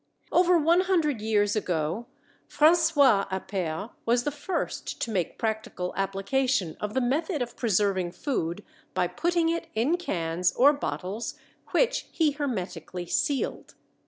[0.31, 2.07] Over one hundred years ago
[2.49, 8.63] François Appert was the first to make practical application of the method of preserving food
[8.95, 11.35] by putting it in cans or bottles,
[11.69, 13.75] which he hermetically sealed.